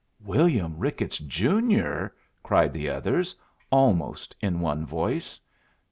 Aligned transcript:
"William 0.25 0.79
Ricketts, 0.79 1.19
Junior?" 1.19 2.15
cried 2.41 2.73
the 2.73 2.89
others, 2.89 3.35
almost 3.71 4.35
in 4.41 4.59
one 4.59 4.83
voice. 4.83 5.39